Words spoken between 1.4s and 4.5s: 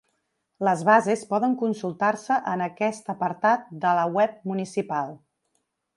consultar-se en aquest apartat de la web